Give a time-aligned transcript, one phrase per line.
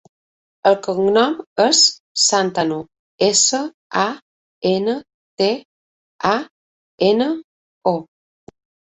[0.67, 1.33] El cognom
[1.65, 1.81] és
[2.21, 2.79] Santano:
[3.27, 3.59] essa,
[4.05, 4.05] a,
[4.71, 4.95] ena,
[5.43, 5.51] te,
[6.31, 6.33] a,
[7.11, 7.29] ena,
[7.95, 7.95] o.